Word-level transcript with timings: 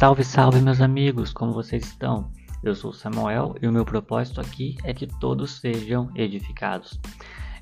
Salve, 0.00 0.24
salve, 0.24 0.62
meus 0.62 0.80
amigos, 0.80 1.30
como 1.30 1.52
vocês 1.52 1.84
estão? 1.84 2.32
Eu 2.64 2.74
sou 2.74 2.90
Samuel 2.90 3.54
e 3.60 3.68
o 3.68 3.72
meu 3.72 3.84
propósito 3.84 4.40
aqui 4.40 4.74
é 4.82 4.94
que 4.94 5.06
todos 5.06 5.60
sejam 5.60 6.10
edificados. 6.14 6.98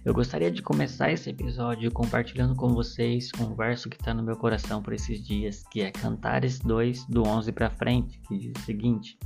Eu 0.05 0.15
gostaria 0.15 0.49
de 0.49 0.63
começar 0.63 1.11
esse 1.11 1.29
episódio 1.31 1.91
compartilhando 1.91 2.55
com 2.55 2.69
vocês 2.69 3.33
um 3.41 3.57
verso 3.57 3.91
que 3.91 3.97
está 3.97 4.15
no 4.15 4.23
meu 4.23 4.37
coração 4.37 4.81
por 4.81 4.93
esses 4.93 5.21
dias, 5.27 5.65
que 5.69 5.83
é 5.83 5.91
Cantares 5.91 6.61
2, 6.61 7.07
do 7.07 7.27
11 7.27 7.51
para 7.51 7.71
frente, 7.71 8.21
que 8.21 8.39
diz 8.39 8.53
o 8.57 8.65
seguinte: 8.65 9.19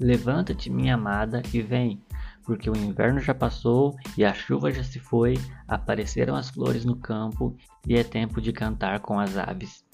Levanta-te, 0.00 0.68
minha 0.68 0.96
amada, 0.96 1.42
e 1.54 1.62
vem, 1.62 2.02
porque 2.42 2.68
o 2.68 2.76
inverno 2.76 3.20
já 3.20 3.32
passou 3.32 3.94
e 4.18 4.24
a 4.24 4.34
chuva 4.34 4.72
já 4.72 4.82
se 4.82 4.98
foi, 4.98 5.38
apareceram 5.68 6.34
as 6.34 6.50
flores 6.50 6.84
no 6.84 6.96
campo 6.96 7.56
e 7.86 7.94
é 7.94 8.02
tempo 8.02 8.40
de 8.40 8.52
cantar 8.52 8.98
com 8.98 9.20
as 9.20 9.36
aves. 9.36 9.86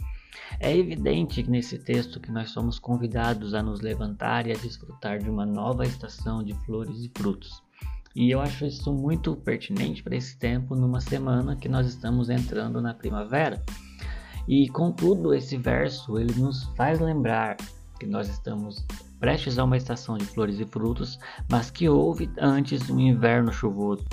É 0.58 0.76
evidente 0.76 1.42
nesse 1.48 1.78
texto 1.78 2.20
que 2.20 2.30
nós 2.30 2.50
somos 2.50 2.78
convidados 2.78 3.54
a 3.54 3.62
nos 3.62 3.80
levantar 3.80 4.46
e 4.46 4.52
a 4.52 4.56
desfrutar 4.56 5.18
de 5.18 5.28
uma 5.28 5.44
nova 5.44 5.84
estação 5.84 6.42
de 6.42 6.54
flores 6.64 6.98
e 7.00 7.10
frutos. 7.16 7.62
E 8.14 8.30
eu 8.30 8.40
acho 8.40 8.66
isso 8.66 8.92
muito 8.92 9.34
pertinente 9.36 10.02
para 10.02 10.16
esse 10.16 10.38
tempo, 10.38 10.74
numa 10.74 11.00
semana 11.00 11.56
que 11.56 11.68
nós 11.68 11.86
estamos 11.86 12.28
entrando 12.28 12.80
na 12.80 12.92
primavera. 12.92 13.62
E 14.46 14.68
contudo, 14.68 15.32
esse 15.32 15.56
verso 15.56 16.18
ele 16.18 16.34
nos 16.38 16.64
faz 16.76 17.00
lembrar 17.00 17.56
que 17.98 18.06
nós 18.06 18.28
estamos 18.28 18.84
prestes 19.18 19.58
a 19.58 19.64
uma 19.64 19.76
estação 19.76 20.18
de 20.18 20.24
flores 20.26 20.58
e 20.58 20.64
frutos, 20.64 21.18
mas 21.48 21.70
que 21.70 21.88
houve 21.88 22.28
antes 22.36 22.90
um 22.90 22.98
inverno 22.98 23.52
chuvoso. 23.52 24.04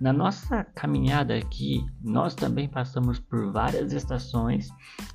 Na 0.00 0.14
nossa 0.14 0.64
caminhada 0.74 1.36
aqui, 1.36 1.84
nós 2.02 2.34
também 2.34 2.66
passamos 2.66 3.20
por 3.20 3.52
várias 3.52 3.92
estações 3.92 4.70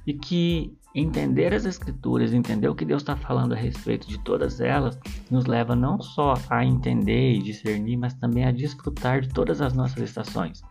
e 0.06 0.14
que 0.14 0.78
entender 0.94 1.56
as 1.56 1.66
escrituras, 1.66 2.34
entender 2.34 2.70
o 2.70 2.76
que 2.76 2.86
Deus 2.86 3.02
está 3.02 3.16
falando 3.16 3.54
a 3.54 3.58
respeito 3.58 4.08
de 4.08 4.20
todas 4.20 4.62
elas, 4.62 5.00
nos 5.32 5.48
leva 5.48 5.76
não 5.76 6.00
só 6.00 6.36
a 6.52 6.64
entender 6.64 7.34
e 7.34 7.42
discernir, 7.42 7.98
mas 7.98 8.14
também 8.14 8.46
a 8.46 8.52
desfrutar 8.52 9.22
de 9.22 9.30
todas 9.30 9.60
as 9.60 9.74
nossas 9.74 10.04
estações. 10.04 10.62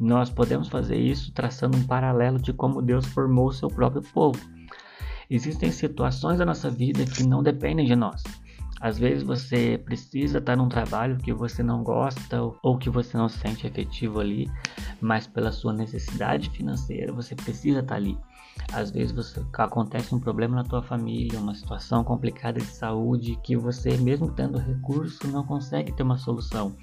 Nós 0.00 0.28
podemos 0.30 0.66
fazer 0.66 0.98
isso 0.98 1.32
traçando 1.32 1.78
um 1.78 1.86
paralelo 1.86 2.40
de 2.40 2.52
como 2.52 2.82
Deus 2.82 3.06
formou 3.06 3.48
o 3.48 3.52
seu 3.52 3.68
próprio 3.68 4.02
povo. 4.02 4.40
Existem 5.30 5.70
situações 5.70 6.38
da 6.38 6.44
nossa 6.44 6.68
vida 6.68 7.04
que 7.04 7.22
não 7.22 7.40
dependem 7.40 7.86
de 7.86 7.94
nós. 7.94 8.24
Às 8.80 8.98
vezes 8.98 9.22
você 9.22 9.78
precisa 9.84 10.38
estar 10.38 10.56
num 10.56 10.68
trabalho 10.68 11.18
que 11.18 11.34
você 11.34 11.62
não 11.62 11.84
gosta 11.84 12.40
ou 12.62 12.78
que 12.78 12.88
você 12.88 13.16
não 13.16 13.28
se 13.28 13.38
sente 13.38 13.66
efetivo 13.66 14.20
ali, 14.20 14.50
mas 15.00 15.26
pela 15.26 15.52
sua 15.52 15.72
necessidade 15.72 16.48
financeira 16.48 17.12
você 17.12 17.34
precisa 17.34 17.80
estar 17.80 17.96
ali. 17.96 18.18
Às 18.72 18.90
vezes 18.90 19.12
você, 19.12 19.44
acontece 19.58 20.14
um 20.14 20.18
problema 20.18 20.56
na 20.56 20.64
tua 20.64 20.82
família, 20.82 21.38
uma 21.38 21.54
situação 21.54 22.02
complicada 22.02 22.58
de 22.58 22.66
saúde 22.66 23.38
que 23.44 23.54
você, 23.54 23.98
mesmo 23.98 24.32
tendo 24.32 24.58
recurso, 24.58 25.28
não 25.28 25.44
consegue 25.44 25.92
ter 25.92 26.02
uma 26.02 26.16
solução. 26.16 26.74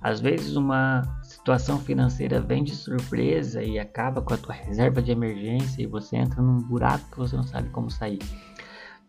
Às 0.00 0.20
vezes 0.20 0.56
uma 0.56 1.02
situação 1.22 1.78
financeira 1.78 2.40
vem 2.40 2.62
de 2.64 2.74
surpresa 2.74 3.62
e 3.62 3.78
acaba 3.78 4.22
com 4.22 4.32
a 4.32 4.38
tua 4.38 4.54
reserva 4.54 5.02
de 5.02 5.10
emergência 5.10 5.82
e 5.82 5.86
você 5.86 6.16
entra 6.16 6.40
num 6.40 6.62
buraco 6.62 7.10
que 7.10 7.18
você 7.18 7.36
não 7.36 7.42
sabe 7.42 7.68
como 7.70 7.90
sair. 7.90 8.20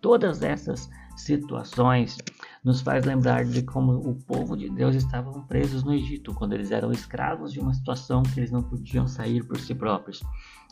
Todas 0.01 0.41
essas 0.41 0.89
situações 1.17 2.17
nos 2.63 2.81
faz 2.81 3.05
lembrar 3.05 3.45
de 3.45 3.61
como 3.63 3.93
o 3.93 4.15
povo 4.15 4.55
de 4.55 4.69
Deus 4.69 4.95
estavam 4.95 5.41
presos 5.43 5.83
no 5.83 5.93
Egito, 5.93 6.33
quando 6.33 6.53
eles 6.53 6.71
eram 6.71 6.91
escravos 6.91 7.51
de 7.51 7.59
uma 7.59 7.73
situação 7.73 8.23
que 8.23 8.39
eles 8.39 8.51
não 8.51 8.61
podiam 8.61 9.07
sair 9.07 9.43
por 9.43 9.57
si 9.57 9.73
próprios. 9.73 10.21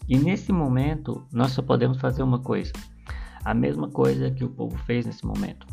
E 0.07 0.17
nesse 0.17 0.51
momento, 0.51 1.25
nós 1.31 1.51
só 1.51 1.61
podemos 1.61 1.97
fazer 1.99 2.23
uma 2.23 2.39
coisa: 2.39 2.73
a 3.43 3.53
mesma 3.53 3.89
coisa 3.89 4.31
que 4.31 4.43
o 4.43 4.49
povo 4.49 4.77
fez 4.79 5.05
nesse 5.05 5.25
momento. 5.25 5.65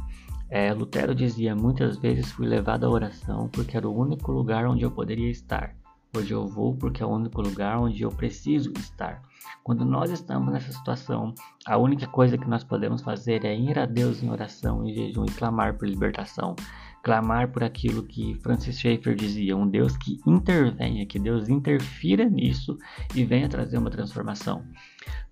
É, 0.49 0.73
Lutero 0.73 1.15
dizia: 1.15 1.55
muitas 1.55 1.97
vezes 1.99 2.31
fui 2.31 2.47
levado 2.47 2.85
à 2.85 2.91
oração 2.91 3.49
porque 3.49 3.77
era 3.77 3.89
o 3.89 3.97
único 3.99 4.31
lugar 4.33 4.67
onde 4.67 4.85
eu 4.85 4.91
poderia 4.91 5.31
estar. 5.31 5.82
Hoje 6.15 6.35
eu 6.35 6.47
vou 6.47 6.77
porque 6.77 7.03
é 7.03 7.07
o 7.07 7.09
único 7.09 7.41
lugar 7.41 7.79
onde 7.79 8.03
eu 8.03 8.11
preciso 8.11 8.71
estar. 8.77 9.23
Quando 9.65 9.83
nós 9.83 10.11
estamos 10.11 10.53
nessa 10.53 10.71
situação, 10.71 11.35
a 11.65 11.79
única 11.79 12.07
coisa 12.07 12.37
que 12.37 12.47
nós 12.47 12.63
podemos 12.63 13.01
fazer 13.01 13.47
é 13.47 13.57
ir 13.57 13.79
a 13.79 13.87
Deus 13.87 14.23
em 14.23 14.31
oração, 14.31 14.87
em 14.87 14.93
jejum 14.93 15.25
e 15.25 15.31
clamar 15.31 15.79
por 15.79 15.89
libertação. 15.89 16.55
Clamar 17.03 17.51
por 17.51 17.65
aquilo 17.65 18.03
que 18.03 18.35
Francis 18.43 18.79
Schaeffer 18.79 19.15
dizia, 19.15 19.57
um 19.57 19.67
Deus 19.67 19.97
que 19.97 20.21
intervenha, 20.27 21.07
que 21.07 21.19
Deus 21.19 21.49
interfira 21.49 22.29
nisso 22.29 22.77
e 23.15 23.25
venha 23.25 23.49
trazer 23.49 23.79
uma 23.79 23.91
transformação. 23.91 24.63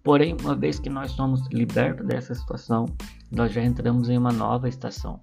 Porém, 0.02 0.34
uma 0.41 0.56
vez 0.56 0.80
que 0.80 0.88
nós 0.88 1.10
somos 1.10 1.47
libertos 1.48 2.06
dessa 2.06 2.34
situação, 2.34 2.86
nós 3.30 3.52
já 3.52 3.62
entramos 3.62 4.08
em 4.08 4.16
uma 4.16 4.32
nova 4.32 4.66
estação. 4.66 5.20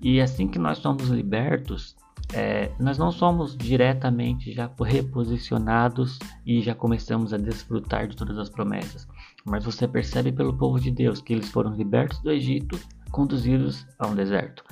E 0.00 0.18
assim 0.18 0.48
que 0.48 0.58
nós 0.58 0.78
somos 0.78 1.08
libertos, 1.10 1.94
é, 2.34 2.70
nós 2.78 2.98
não 2.98 3.10
somos 3.10 3.56
diretamente 3.56 4.52
já 4.52 4.70
reposicionados 4.84 6.18
e 6.44 6.60
já 6.60 6.74
começamos 6.74 7.32
a 7.32 7.38
desfrutar 7.38 8.06
de 8.06 8.16
todas 8.16 8.38
as 8.38 8.50
promessas, 8.50 9.08
mas 9.44 9.64
você 9.64 9.88
percebe 9.88 10.30
pelo 10.30 10.56
povo 10.56 10.78
de 10.78 10.90
Deus 10.90 11.20
que 11.20 11.32
eles 11.32 11.48
foram 11.48 11.74
libertos 11.74 12.18
do 12.20 12.30
Egito, 12.30 12.78
conduzidos 13.10 13.86
a 13.98 14.06
um 14.06 14.14
deserto. 14.14 14.62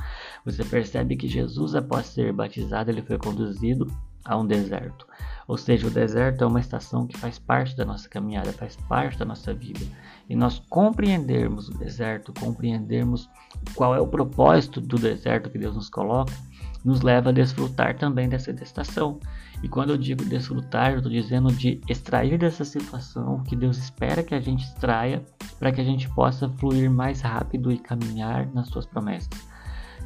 Você 0.45 0.65
percebe 0.65 1.17
que 1.17 1.27
Jesus, 1.27 1.75
após 1.75 2.07
ser 2.07 2.33
batizado, 2.33 2.91
ele 2.91 3.03
foi 3.03 3.17
conduzido 3.17 3.87
a 4.27 4.37
um 4.37 4.47
deserto. 4.47 5.07
Ou 5.49 5.57
seja, 5.57 5.87
o 5.87 5.91
deserto 5.91 6.43
é 6.43 6.47
uma 6.47 6.61
estação 6.61 7.07
que 7.07 7.17
faz 7.17 7.39
parte 7.39 7.77
da 7.77 7.85
nossa 7.85 8.09
caminhada, 8.09 8.53
faz 8.53 8.77
parte 8.77 9.17
da 9.19 9.25
nossa 9.25 9.55
vida. 9.55 9.81
E 10.29 10.35
nós 10.35 10.59
compreendermos 10.69 11.69
o 11.69 11.79
deserto, 11.79 12.33
compreendermos 12.39 13.31
qual 13.75 13.95
é 13.95 14.01
o 14.01 14.09
propósito 14.09 14.81
do 14.81 14.99
deserto 14.99 15.49
que 15.49 15.59
Deus 15.59 15.77
nos 15.77 15.89
coloca, 15.89 16.33
nos 16.87 17.03
leva 17.03 17.31
a 17.31 17.33
desfrutar 17.33 17.99
também 17.99 18.29
dessa 18.29 18.53
estação. 18.53 19.19
E 19.61 19.69
quando 19.69 19.91
eu 19.91 19.97
digo 19.97 20.25
desfrutar, 20.25 20.93
eu 20.93 20.99
estou 20.99 21.11
dizendo 21.11 21.53
de 21.53 21.81
extrair 21.89 22.39
dessa 22.39 22.65
situação 22.65 23.37
o 23.37 23.43
que 23.43 23.57
Deus 23.57 23.77
espera 23.77 24.23
que 24.23 24.35
a 24.35 24.41
gente 24.41 24.65
extraia 24.65 25.25
para 25.59 25.73
que 25.73 25.81
a 25.81 25.85
gente 25.85 26.09
possa 26.11 26.49
fluir 26.49 26.89
mais 26.89 27.21
rápido 27.21 27.73
e 27.73 27.79
caminhar 27.79 28.47
nas 28.55 28.69
suas 28.69 28.87
promessas. 28.87 29.29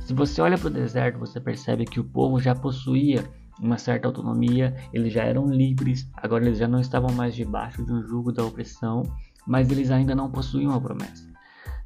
Se 0.00 0.14
você 0.14 0.40
olha 0.40 0.56
para 0.56 0.68
o 0.68 0.72
deserto, 0.72 1.18
você 1.18 1.38
percebe 1.38 1.84
que 1.84 2.00
o 2.00 2.04
povo 2.04 2.40
já 2.40 2.54
possuía 2.54 3.24
uma 3.60 3.76
certa 3.76 4.08
autonomia, 4.08 4.74
eles 4.90 5.12
já 5.12 5.22
eram 5.22 5.46
livres, 5.46 6.08
agora 6.14 6.46
eles 6.46 6.58
já 6.58 6.66
não 6.66 6.80
estavam 6.80 7.12
mais 7.12 7.34
debaixo 7.34 7.84
de 7.84 7.92
um 7.92 8.02
jugo 8.02 8.32
da 8.32 8.42
opressão, 8.42 9.02
mas 9.46 9.70
eles 9.70 9.90
ainda 9.90 10.14
não 10.14 10.30
possuíam 10.30 10.72
a 10.72 10.80
promessa. 10.80 11.28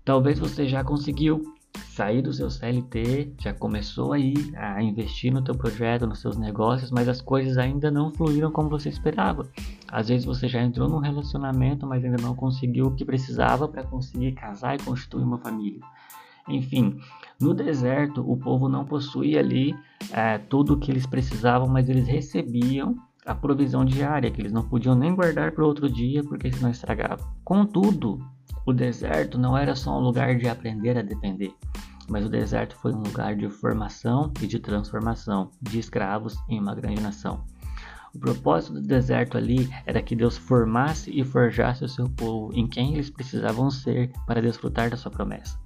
Talvez 0.05 0.39
você 0.39 0.69
já 0.69 0.85
conseguiu 0.85 1.43
sair 1.95 2.23
do 2.23 2.33
seu 2.33 2.51
CLT, 2.51 3.35
já 3.39 3.55
começou 3.55 4.13
aí 4.13 4.35
a 4.57 4.83
investir 4.83 5.33
no 5.33 5.43
teu 5.43 5.55
projeto, 5.55 6.09
nos 6.09 6.21
seus 6.21 6.37
negócios, 6.37 6.91
mas 6.91 7.09
as 7.09 7.21
coisas 7.21 7.57
ainda 7.57 7.89
não 7.89 8.13
fluíram 8.13 8.51
como 8.51 8.69
você 8.69 8.89
esperava. 8.89 9.49
Às 9.89 10.09
vezes 10.09 10.25
você 10.25 10.49
já 10.49 10.61
entrou 10.61 10.89
num 10.89 10.99
relacionamento, 10.99 11.87
mas 11.87 12.05
ainda 12.05 12.21
não 12.21 12.35
conseguiu 12.35 12.87
o 12.87 12.95
que 12.97 13.05
precisava 13.05 13.69
para 13.69 13.85
conseguir 13.85 14.33
casar 14.33 14.75
e 14.75 14.83
constituir 14.83 15.23
uma 15.23 15.39
família. 15.39 15.81
Enfim, 16.49 16.99
no 17.41 17.55
deserto 17.55 18.29
o 18.29 18.37
povo 18.37 18.69
não 18.69 18.85
possuía 18.85 19.39
ali 19.39 19.73
é, 20.13 20.37
tudo 20.39 20.75
o 20.75 20.79
que 20.79 20.91
eles 20.91 21.07
precisavam, 21.07 21.69
mas 21.69 21.89
eles 21.89 22.09
recebiam 22.09 22.97
a 23.25 23.35
provisão 23.35 23.85
diária, 23.85 24.31
que 24.31 24.43
eles 24.43 24.53
não 24.53 24.69
podiam 24.69 24.97
nem 24.97 25.15
guardar 25.15 25.53
para 25.53 25.65
outro 25.65 25.89
dia 25.89 26.25
porque 26.25 26.53
senão 26.53 26.71
estragava. 26.71 27.25
Contudo, 27.45 28.21
o 28.67 28.73
deserto 28.73 29.39
não 29.39 29.57
era 29.57 29.75
só 29.75 29.99
um 29.99 30.03
lugar 30.03 30.37
de 30.37 30.49
aprender 30.49 30.97
a 30.97 31.03
depender, 31.03 31.55
mas 32.09 32.25
o 32.25 32.29
deserto 32.29 32.77
foi 32.77 32.93
um 32.93 33.03
lugar 33.03 33.37
de 33.37 33.49
formação 33.49 34.33
e 34.41 34.47
de 34.47 34.59
transformação 34.59 35.51
de 35.61 35.79
escravos 35.79 36.37
em 36.49 36.61
uma 36.61 36.75
grande 36.75 37.01
nação. 37.01 37.45
O 38.15 38.19
propósito 38.19 38.75
do 38.75 38.83
deserto 38.83 39.37
ali 39.37 39.69
era 39.85 40.01
que 40.01 40.15
Deus 40.15 40.37
formasse 40.37 41.11
e 41.11 41.25
forjasse 41.25 41.85
o 41.85 41.89
seu 41.89 42.09
povo 42.09 42.53
em 42.55 42.67
quem 42.67 42.95
eles 42.95 43.11
precisavam 43.11 43.71
ser 43.71 44.13
para 44.27 44.41
desfrutar 44.41 44.89
da 44.89 44.97
sua 44.97 45.11
promessa. 45.11 45.59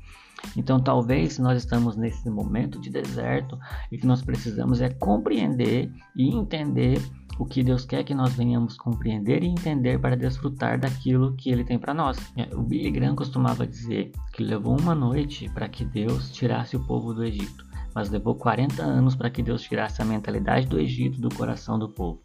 Então, 0.57 0.81
talvez 0.81 1.39
nós 1.39 1.59
estamos 1.59 1.97
nesse 1.97 2.31
momento 2.31 2.81
de 2.81 2.91
deserto 2.91 3.59
e 3.93 3.99
que 3.99 4.07
nós 4.07 4.23
precisamos 4.23 4.81
é 4.81 4.89
compreender 4.89 5.93
e 6.17 6.35
entender 6.35 7.03
o 7.39 7.47
que 7.47 7.63
Deus 7.63 7.85
quer 7.85 8.03
que 8.03 8.15
nós 8.15 8.35
venhamos 8.35 8.77
compreender 8.77 9.43
e 9.43 9.47
entender 9.47 9.99
para 9.99 10.17
desfrutar 10.17 10.79
daquilo 10.79 11.35
que 11.37 11.51
Ele 11.51 11.65
tem 11.65 11.79
para 11.79 11.95
nós. 11.95 12.19
É, 12.37 12.55
o 12.55 12.63
Billy 12.63 12.91
Graham 12.91 13.15
costumava 13.15 13.67
dizer 13.67 14.13
que 14.33 14.43
levou 14.43 14.79
uma 14.79 14.95
noite 14.95 15.49
para 15.51 15.69
que 15.69 15.85
Deus 15.85 16.33
tirasse 16.33 16.77
o 16.77 16.85
povo 16.85 17.15
do 17.15 17.25
Egito, 17.25 17.65
mas 17.95 18.11
levou 18.11 18.35
40 18.35 18.83
anos 18.83 19.15
para 19.15 19.31
que 19.31 19.43
Deus 19.43 19.63
tirasse 19.63 20.03
a 20.03 20.05
mentalidade 20.05 20.67
do 20.67 20.79
Egito 20.79 21.21
do 21.21 21.29
coração 21.29 21.79
do 21.79 21.89
povo. 21.89 22.21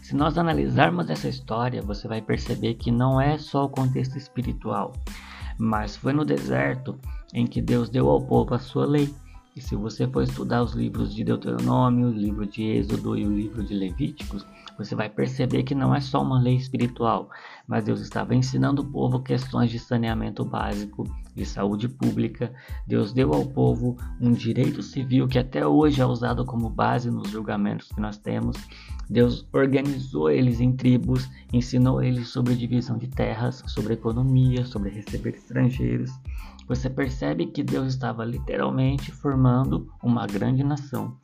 Se 0.00 0.14
nós 0.14 0.38
analisarmos 0.38 1.10
essa 1.10 1.28
história, 1.28 1.82
você 1.82 2.06
vai 2.06 2.20
perceber 2.20 2.74
que 2.74 2.90
não 2.90 3.20
é 3.20 3.38
só 3.38 3.64
o 3.64 3.68
contexto 3.68 4.16
espiritual, 4.16 4.92
mas 5.58 5.96
foi 5.96 6.12
no 6.12 6.24
deserto 6.24 6.98
em 7.32 7.46
que 7.46 7.60
Deus 7.60 7.88
deu 7.88 8.08
ao 8.08 8.20
povo 8.20 8.54
a 8.54 8.58
sua 8.58 8.86
lei. 8.86 9.12
E 9.54 9.60
se 9.60 9.76
você 9.76 10.08
for 10.08 10.22
estudar 10.22 10.62
os 10.62 10.72
livros 10.72 11.14
de 11.14 11.22
Deuteronômio, 11.22 12.08
o 12.08 12.12
livro 12.12 12.46
de 12.46 12.62
Êxodo 12.62 13.18
e 13.18 13.26
o 13.26 13.36
livro 13.36 13.62
de 13.62 13.74
Levíticos, 13.74 14.46
você 14.78 14.94
vai 14.94 15.10
perceber 15.10 15.62
que 15.62 15.74
não 15.74 15.94
é 15.94 16.00
só 16.00 16.22
uma 16.22 16.40
lei 16.40 16.56
espiritual, 16.56 17.28
mas 17.66 17.84
Deus 17.84 18.00
estava 18.00 18.34
ensinando 18.34 18.80
o 18.80 18.86
povo 18.86 19.20
questões 19.20 19.70
de 19.70 19.78
saneamento 19.78 20.42
básico, 20.42 21.04
de 21.36 21.44
saúde 21.44 21.86
pública. 21.86 22.50
Deus 22.86 23.12
deu 23.12 23.34
ao 23.34 23.44
povo 23.44 23.98
um 24.18 24.32
direito 24.32 24.82
civil 24.82 25.28
que 25.28 25.38
até 25.38 25.66
hoje 25.66 26.00
é 26.00 26.06
usado 26.06 26.46
como 26.46 26.70
base 26.70 27.10
nos 27.10 27.28
julgamentos 27.28 27.88
que 27.88 28.00
nós 28.00 28.16
temos. 28.16 28.56
Deus 29.08 29.46
organizou 29.52 30.30
eles 30.30 30.60
em 30.60 30.72
tribos, 30.72 31.28
ensinou 31.52 32.02
eles 32.02 32.28
sobre 32.28 32.56
divisão 32.56 32.96
de 32.96 33.08
terras, 33.08 33.62
sobre 33.66 33.92
economia, 33.92 34.64
sobre 34.64 34.88
receber 34.88 35.34
estrangeiros. 35.34 36.10
Você 36.68 36.88
percebe 36.88 37.46
que 37.46 37.62
Deus 37.62 37.88
estava 37.88 38.24
literalmente 38.24 39.10
formando 39.12 39.92
uma 40.02 40.26
grande 40.26 40.62
nação. 40.62 41.16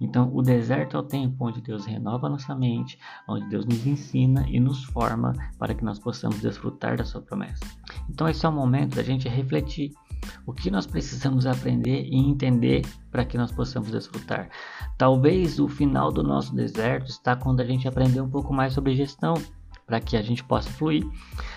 Então, 0.00 0.34
o 0.34 0.42
deserto 0.42 0.96
é 0.96 1.00
o 1.00 1.04
tempo 1.04 1.46
onde 1.46 1.60
Deus 1.60 1.86
renova 1.86 2.28
nossa 2.28 2.54
mente, 2.54 2.98
onde 3.28 3.48
Deus 3.48 3.64
nos 3.64 3.86
ensina 3.86 4.44
e 4.48 4.58
nos 4.58 4.82
forma 4.84 5.32
para 5.58 5.74
que 5.74 5.84
nós 5.84 5.98
possamos 5.98 6.40
desfrutar 6.40 6.96
da 6.96 7.04
sua 7.04 7.22
promessa. 7.22 7.64
Então, 8.10 8.28
esse 8.28 8.44
é 8.44 8.48
o 8.48 8.52
momento 8.52 8.96
da 8.96 9.02
gente 9.02 9.28
refletir 9.28 9.92
o 10.46 10.52
que 10.52 10.70
nós 10.70 10.86
precisamos 10.86 11.46
aprender 11.46 12.04
e 12.04 12.16
entender 12.16 12.82
para 13.10 13.24
que 13.24 13.38
nós 13.38 13.52
possamos 13.52 13.90
desfrutar. 13.90 14.48
Talvez 14.98 15.58
o 15.58 15.68
final 15.68 16.12
do 16.12 16.22
nosso 16.22 16.54
deserto 16.54 17.08
está 17.08 17.36
quando 17.36 17.60
a 17.60 17.64
gente 17.64 17.86
aprender 17.86 18.20
um 18.20 18.30
pouco 18.30 18.52
mais 18.52 18.72
sobre 18.72 18.94
gestão, 18.94 19.34
para 19.92 20.00
que 20.00 20.16
a 20.16 20.22
gente 20.22 20.42
possa 20.42 20.70
fluir. 20.70 21.06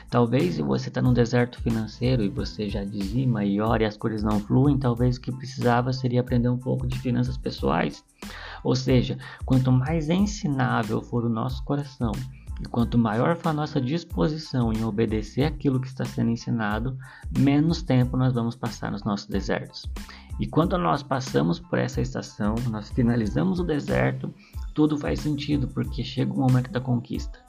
Talvez 0.09 0.55
se 0.55 0.61
você 0.61 0.89
está 0.89 1.01
num 1.01 1.13
deserto 1.13 1.61
financeiro 1.61 2.21
e 2.21 2.27
você 2.27 2.67
já 2.67 2.83
dizima 2.83 3.45
e 3.45 3.61
ora 3.61 3.83
e 3.83 3.85
as 3.85 3.95
coisas 3.95 4.23
não 4.23 4.41
fluem, 4.41 4.77
talvez 4.77 5.15
o 5.15 5.21
que 5.21 5.31
precisava 5.31 5.93
seria 5.93 6.19
aprender 6.19 6.49
um 6.49 6.57
pouco 6.57 6.85
de 6.85 6.99
finanças 6.99 7.37
pessoais. 7.37 8.03
Ou 8.61 8.75
seja, 8.75 9.17
quanto 9.45 9.71
mais 9.71 10.09
ensinável 10.09 11.01
for 11.01 11.23
o 11.23 11.29
nosso 11.29 11.63
coração 11.63 12.11
e 12.59 12.67
quanto 12.67 12.97
maior 12.97 13.37
for 13.37 13.49
a 13.49 13.53
nossa 13.53 13.79
disposição 13.79 14.73
em 14.73 14.83
obedecer 14.83 15.45
aquilo 15.45 15.79
que 15.79 15.87
está 15.87 16.03
sendo 16.03 16.31
ensinado, 16.31 16.97
menos 17.37 17.81
tempo 17.81 18.17
nós 18.17 18.33
vamos 18.33 18.57
passar 18.57 18.91
nos 18.91 19.05
nossos 19.05 19.27
desertos. 19.27 19.89
E 20.41 20.45
quando 20.45 20.77
nós 20.77 21.01
passamos 21.01 21.57
por 21.57 21.79
essa 21.79 22.01
estação, 22.01 22.55
nós 22.69 22.89
finalizamos 22.89 23.61
o 23.61 23.63
deserto, 23.63 24.33
tudo 24.73 24.97
faz 24.97 25.21
sentido 25.21 25.69
porque 25.69 26.03
chega 26.03 26.33
o 26.33 26.37
momento 26.37 26.69
da 26.69 26.81
conquista. 26.81 27.44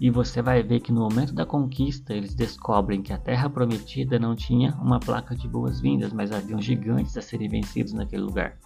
E 0.00 0.10
você 0.10 0.42
vai 0.42 0.62
ver 0.62 0.80
que 0.80 0.92
no 0.92 1.00
momento 1.00 1.32
da 1.32 1.46
conquista 1.46 2.14
eles 2.14 2.34
descobrem 2.34 3.02
que 3.02 3.12
a 3.12 3.18
terra 3.18 3.48
prometida 3.48 4.18
não 4.18 4.34
tinha 4.36 4.74
uma 4.80 5.00
placa 5.00 5.34
de 5.34 5.48
boas-vindas, 5.48 6.12
mas 6.12 6.32
haviam 6.32 6.60
gigantes 6.60 7.16
a 7.16 7.22
serem 7.22 7.48
vencidos 7.48 7.92
naquele 7.92 8.22
lugar. 8.22 8.58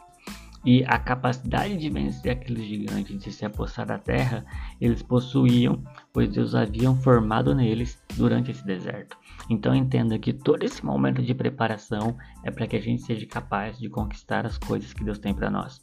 E 0.65 0.85
a 0.85 0.99
capacidade 0.99 1.79
de 1.79 1.89
vencer 1.89 2.33
aqueles 2.33 2.67
gigantes, 2.67 3.19
de 3.19 3.33
se 3.33 3.47
apossar 3.47 3.87
da 3.87 3.99
terra, 3.99 4.45
eles 4.79 5.03
possuíam, 5.03 5.83
pois 6.13 6.29
Deus 6.29 6.55
haviam 6.55 6.95
formado 6.97 7.55
neles 7.55 7.99
durante 8.15 8.51
esse 8.51 8.65
deserto. 8.67 9.17
Então 9.49 9.75
entenda 9.75 10.19
que 10.19 10.35
todo 10.35 10.63
esse 10.63 10.85
momento 10.85 11.23
de 11.23 11.35
preparação 11.35 12.15
é 12.45 12.51
para 12.51 12.67
que 12.67 12.77
a 12.77 12.81
gente 12.81 13.03
seja 13.03 13.25
capaz 13.27 13.79
de 13.79 13.89
conquistar 13.89 14.45
as 14.45 14.59
coisas 14.59 14.93
que 14.93 15.03
Deus 15.03 15.19
tem 15.19 15.33
para 15.33 15.49
nós. 15.49 15.81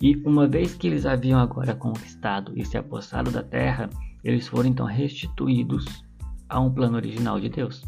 E 0.00 0.16
uma 0.26 0.48
vez 0.48 0.74
que 0.74 0.88
eles 0.88 1.06
haviam 1.06 1.38
agora 1.38 1.72
conquistado 1.72 2.52
e 2.56 2.64
se 2.64 2.76
apossado 2.76 3.30
da 3.30 3.42
terra, 3.42 3.88
eles 4.24 4.46
foram 4.48 4.68
então 4.68 4.86
restituídos 4.86 6.04
a 6.48 6.60
um 6.60 6.70
plano 6.70 6.96
original 6.96 7.40
de 7.40 7.48
Deus. 7.48 7.82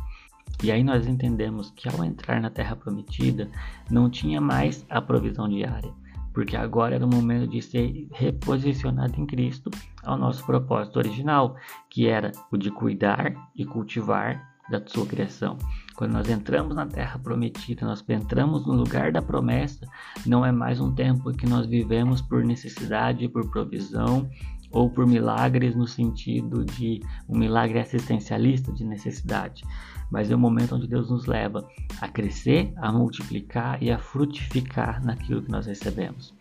E 0.62 0.70
aí 0.70 0.82
nós 0.82 1.06
entendemos 1.06 1.70
que 1.70 1.88
ao 1.88 2.04
entrar 2.04 2.40
na 2.40 2.50
terra 2.50 2.76
prometida, 2.76 3.50
não 3.90 4.08
tinha 4.08 4.40
mais 4.40 4.84
a 4.88 5.00
provisão 5.00 5.48
diária, 5.48 5.92
porque 6.32 6.56
agora 6.56 6.94
era 6.94 7.04
o 7.04 7.12
momento 7.12 7.50
de 7.50 7.60
ser 7.60 8.08
reposicionado 8.12 9.20
em 9.20 9.26
Cristo 9.26 9.70
ao 10.02 10.16
nosso 10.16 10.44
propósito 10.46 10.98
original, 10.98 11.56
que 11.90 12.06
era 12.08 12.32
o 12.50 12.56
de 12.56 12.70
cuidar 12.70 13.34
e 13.54 13.64
cultivar 13.64 14.54
da 14.70 14.82
sua 14.86 15.06
criação. 15.06 15.58
Quando 15.94 16.12
nós 16.12 16.28
entramos 16.28 16.74
na 16.74 16.86
terra 16.86 17.18
prometida, 17.18 17.84
nós 17.86 18.02
entramos 18.08 18.66
no 18.66 18.72
lugar 18.72 19.12
da 19.12 19.20
promessa, 19.20 19.86
não 20.24 20.44
é 20.44 20.50
mais 20.50 20.80
um 20.80 20.94
tempo 20.94 21.32
que 21.32 21.46
nós 21.46 21.66
vivemos 21.66 22.22
por 22.22 22.42
necessidade, 22.42 23.28
por 23.28 23.50
provisão 23.50 24.28
ou 24.74 24.90
por 24.90 25.06
milagres 25.06 25.74
no 25.76 25.86
sentido 25.86 26.64
de 26.64 27.00
um 27.28 27.38
milagre 27.38 27.78
assistencialista 27.78 28.72
de 28.72 28.84
necessidade, 28.84 29.62
mas 30.10 30.30
é 30.30 30.34
o 30.34 30.38
momento 30.38 30.74
onde 30.74 30.88
Deus 30.88 31.08
nos 31.08 31.26
leva 31.26 31.66
a 32.00 32.08
crescer, 32.08 32.72
a 32.76 32.92
multiplicar 32.92 33.80
e 33.80 33.90
a 33.90 33.98
frutificar 33.98 35.02
naquilo 35.04 35.42
que 35.42 35.50
nós 35.50 35.66
recebemos. 35.66 36.34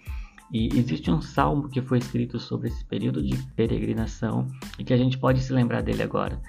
E 0.51 0.67
existe 0.77 1.09
um 1.11 1.21
salmo 1.21 1.69
que 1.69 1.81
foi 1.81 1.99
escrito 1.99 2.39
sobre 2.39 2.69
esse 2.69 2.83
período 2.85 3.23
de 3.23 3.37
peregrinação 3.55 4.47
e 4.77 4.83
que 4.83 4.93
a 4.93 4.97
gente 4.97 5.17
pode 5.17 5.39
se 5.39 5.53
lembrar 5.53 5.81
dele 5.81 6.01
agora, 6.01 6.41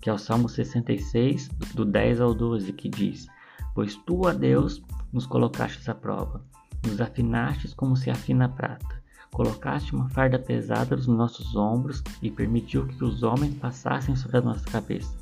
que 0.00 0.08
é 0.08 0.12
o 0.12 0.18
Salmo 0.18 0.48
66, 0.48 1.48
do 1.74 1.84
10 1.84 2.20
ao 2.20 2.34
12, 2.34 2.72
que 2.72 2.88
diz: 2.88 3.26
Pois 3.74 3.96
tu, 3.96 4.26
ó 4.26 4.32
Deus, 4.32 4.82
nos 5.12 5.26
colocastes 5.26 5.88
à 5.88 5.94
prova, 5.94 6.44
nos 6.86 7.00
afinastes 7.00 7.74
como 7.74 7.96
se 7.96 8.10
afina 8.10 8.46
a 8.46 8.48
prata 8.48 9.01
Colocaste 9.32 9.94
uma 9.94 10.10
farda 10.10 10.38
pesada 10.38 10.94
nos 10.94 11.06
nossos 11.06 11.56
ombros 11.56 12.02
e 12.20 12.30
permitiu 12.30 12.86
que 12.86 13.02
os 13.02 13.22
homens 13.22 13.54
passassem 13.54 14.14
sobre 14.14 14.36
a 14.36 14.42
nossa 14.42 14.64
cabeça. 14.70 15.16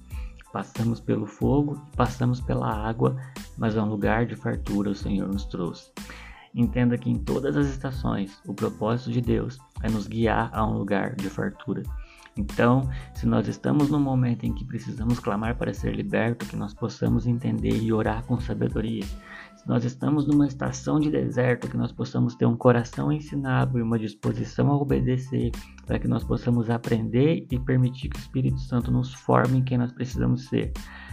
Passamos 0.52 0.98
pelo 0.98 1.26
fogo 1.26 1.80
passamos 1.96 2.40
pela 2.40 2.68
água, 2.68 3.16
mas 3.56 3.76
a 3.76 3.84
um 3.84 3.88
lugar 3.88 4.26
de 4.26 4.34
fartura 4.34 4.90
o 4.90 4.94
Senhor 4.94 5.28
nos 5.28 5.44
trouxe. 5.44 5.92
Entenda 6.52 6.98
que 6.98 7.08
em 7.08 7.18
todas 7.18 7.56
as 7.56 7.68
estações, 7.68 8.40
o 8.44 8.52
propósito 8.52 9.12
de 9.12 9.20
Deus 9.20 9.58
é 9.80 9.88
nos 9.88 10.08
guiar 10.08 10.50
a 10.52 10.66
um 10.66 10.76
lugar 10.76 11.14
de 11.14 11.30
fartura. 11.30 11.84
Então, 12.40 12.88
se 13.14 13.26
nós 13.26 13.46
estamos 13.46 13.90
no 13.90 14.00
momento 14.00 14.44
em 14.44 14.54
que 14.54 14.64
precisamos 14.64 15.20
clamar 15.20 15.56
para 15.56 15.74
ser 15.74 15.94
liberto, 15.94 16.46
que 16.46 16.56
nós 16.56 16.72
possamos 16.72 17.26
entender 17.26 17.76
e 17.76 17.92
orar 17.92 18.24
com 18.24 18.40
sabedoria, 18.40 19.04
se 19.04 19.68
nós 19.68 19.84
estamos 19.84 20.26
numa 20.26 20.46
estação 20.46 20.98
de 20.98 21.10
deserto, 21.10 21.68
que 21.68 21.76
nós 21.76 21.92
possamos 21.92 22.34
ter 22.34 22.46
um 22.46 22.56
coração 22.56 23.12
ensinável 23.12 23.78
e 23.78 23.82
uma 23.82 23.98
disposição 23.98 24.70
a 24.70 24.76
obedecer, 24.76 25.50
para 25.86 25.98
que 25.98 26.08
nós 26.08 26.24
possamos 26.24 26.70
aprender 26.70 27.46
e 27.50 27.58
permitir 27.58 28.08
que 28.08 28.18
o 28.18 28.20
Espírito 28.20 28.58
Santo 28.58 28.90
nos 28.90 29.12
forme 29.12 29.58
em 29.58 29.62
quem 29.62 29.76
nós 29.76 29.92
precisamos 29.92 30.48
ser, 30.48 30.72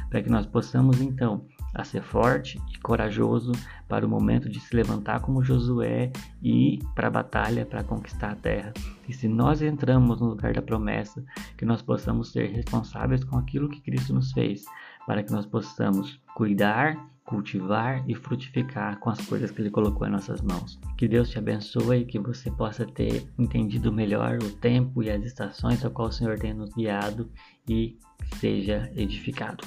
para 0.10 0.24
que 0.24 0.30
nós 0.30 0.46
possamos 0.46 1.02
então 1.02 1.46
a 1.82 1.84
ser 1.84 2.02
forte 2.02 2.60
e 2.74 2.80
corajoso 2.80 3.52
para 3.88 4.06
o 4.06 4.10
momento 4.10 4.50
de 4.50 4.60
se 4.60 4.76
levantar 4.76 5.22
como 5.22 5.44
Josué 5.44 6.12
e 6.42 6.76
ir 6.76 6.84
para 6.96 7.08
a 7.08 7.12
batalha 7.12 7.66
para 7.66 7.84
conquistar 7.84 8.32
a 8.32 8.36
terra. 8.36 8.74
E 9.08 9.14
se 9.14 9.28
nós 9.28 9.62
entramos 9.62 10.20
no 10.20 10.28
lugar 10.28 10.54
da 10.54 10.62
promessa, 10.62 11.24
que 11.58 11.66
nós 11.66 11.82
possamos 11.82 12.32
ser 12.32 12.52
responsáveis 12.52 13.24
com 13.24 13.38
aquilo 13.38 13.70
que 13.70 13.82
Cristo 13.82 14.14
nos 14.14 14.32
fez, 14.32 14.66
para 15.06 15.24
que 15.24 15.32
nós 15.32 15.46
possamos 15.46 16.20
cuidar 16.36 16.98
cultivar 17.28 18.10
e 18.10 18.16
frutificar 18.16 18.98
com 19.00 19.10
as 19.10 19.20
coisas 19.28 19.52
que 19.52 19.62
Ele 19.62 19.70
colocou 19.70 20.08
em 20.08 20.10
nossas 20.10 20.42
mãos. 20.42 20.80
Que 20.98 21.10
Deus 21.10 21.30
te 21.30 21.38
abençoe 21.38 22.00
e 22.00 22.06
que 22.06 22.18
você 22.18 22.50
possa 22.50 22.86
ter 22.86 23.28
entendido 23.38 23.92
melhor 23.92 24.42
o 24.42 24.50
tempo 24.50 25.04
e 25.04 25.12
as 25.12 25.24
estações 25.26 25.84
a 25.84 25.90
qual 25.90 26.08
o 26.08 26.12
Senhor 26.12 26.40
tem 26.40 26.54
nos 26.54 26.74
guiado 26.74 27.30
e 27.68 28.00
seja 28.40 28.90
edificado. 28.96 29.66